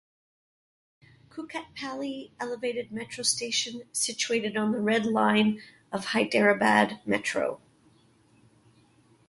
Kukatpally 1.29 2.31
elevated 2.39 2.91
metro 2.91 3.23
station 3.23 3.83
situated 3.93 4.57
on 4.57 4.71
the 4.71 4.79
Red 4.81 5.05
Line 5.05 5.61
of 5.91 6.05
Hyderabad 6.05 7.01
Metro. 7.05 7.61